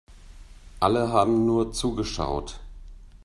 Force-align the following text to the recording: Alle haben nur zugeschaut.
Alle 0.79 1.09
haben 1.09 1.45
nur 1.45 1.73
zugeschaut. 1.73 2.59